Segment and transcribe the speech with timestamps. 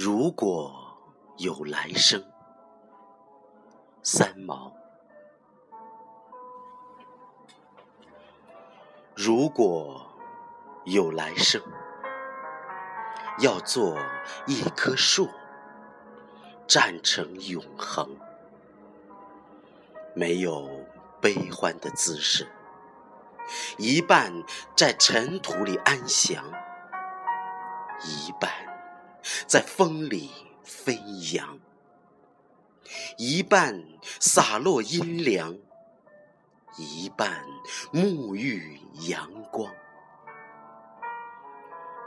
[0.00, 0.96] 如果
[1.38, 2.22] 有来生，
[4.00, 4.72] 三毛。
[9.16, 10.06] 如果
[10.84, 11.60] 有来生，
[13.40, 13.98] 要做
[14.46, 15.28] 一棵树，
[16.68, 18.16] 站成永恒，
[20.14, 20.86] 没有
[21.20, 22.46] 悲欢的姿势，
[23.76, 24.32] 一半
[24.76, 26.44] 在尘土里安详，
[28.04, 28.77] 一半。
[29.46, 30.30] 在风里
[30.64, 30.94] 飞
[31.34, 31.58] 扬，
[33.16, 33.84] 一半
[34.20, 35.56] 洒落阴凉，
[36.76, 37.44] 一半
[37.92, 39.72] 沐浴阳光。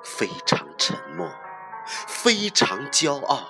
[0.04, 1.32] 非常沉默，
[2.08, 3.48] 非常骄傲，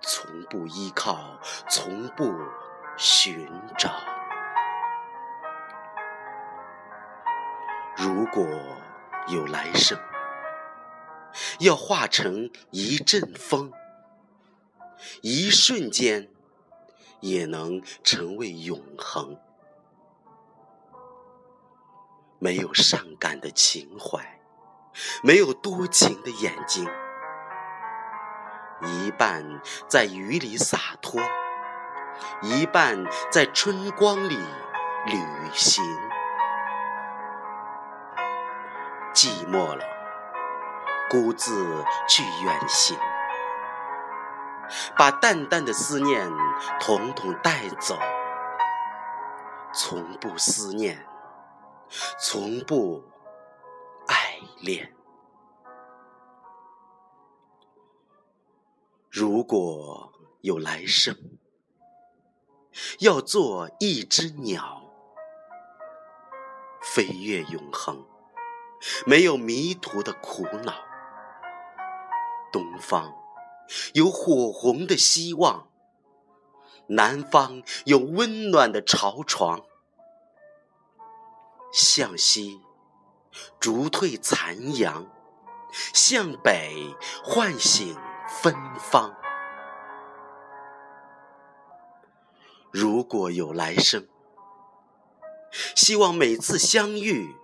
[0.00, 1.38] 从不依靠，
[1.68, 2.32] 从不
[2.96, 3.90] 寻找。
[7.96, 8.46] 如果
[9.28, 9.98] 有来生。
[11.60, 13.72] 要化成一阵风，
[15.22, 16.28] 一瞬间
[17.20, 19.38] 也能成为永恒。
[22.38, 24.40] 没有伤感的情怀，
[25.22, 26.88] 没有多情的眼睛，
[28.82, 31.20] 一半在雨里洒脱，
[32.42, 34.36] 一半在春光里
[35.06, 35.20] 旅
[35.52, 35.84] 行。
[39.12, 39.97] 寂寞了。
[41.08, 42.98] 孤自去远行，
[44.96, 46.30] 把淡淡的思念
[46.78, 47.98] 统统带走，
[49.72, 51.06] 从不思念，
[52.20, 53.02] 从不
[54.06, 54.94] 爱恋。
[59.10, 60.12] 如果
[60.42, 61.16] 有来生，
[62.98, 64.82] 要做一只鸟，
[66.82, 68.06] 飞越永恒，
[69.06, 70.87] 没有迷途的苦恼。
[72.52, 73.14] 东方
[73.94, 75.68] 有火红的希望，
[76.88, 79.62] 南方有温暖的巢床。
[81.70, 82.62] 向西
[83.60, 85.06] 逐退残阳，
[85.92, 87.94] 向北唤醒
[88.26, 89.14] 芬芳。
[92.70, 94.08] 如果有来生，
[95.76, 97.34] 希望每次相遇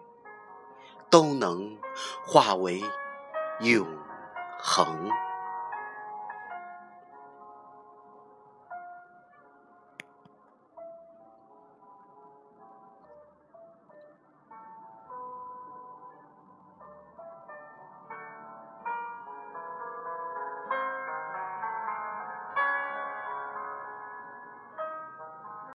[1.11, 1.79] 都能
[2.27, 2.83] 化为
[3.61, 3.87] 永。
[4.65, 5.11] 横。